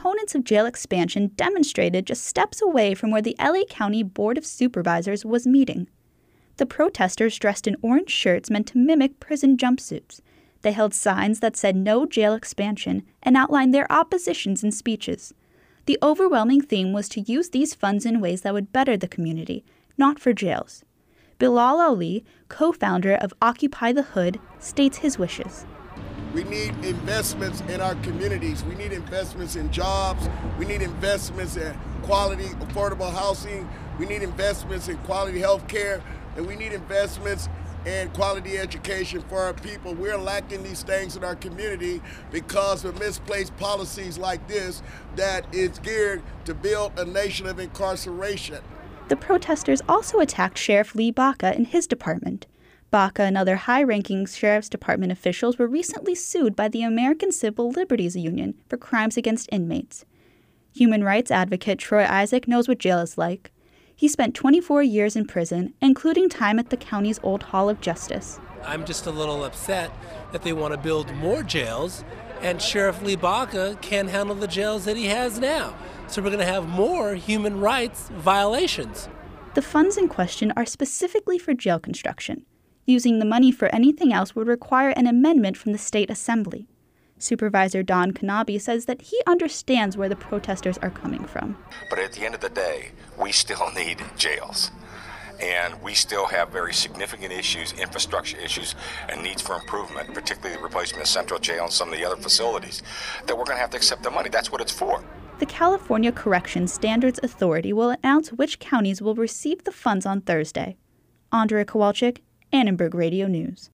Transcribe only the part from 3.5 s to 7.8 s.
County Board of Supervisors was meeting. The protesters dressed in